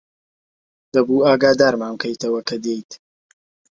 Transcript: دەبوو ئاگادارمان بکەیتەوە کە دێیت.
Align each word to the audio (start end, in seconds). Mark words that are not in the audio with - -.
دەبوو 0.93 1.25
ئاگادارمان 1.27 1.93
بکەیتەوە 1.95 2.41
کە 2.47 2.55
دێیت. 2.63 2.91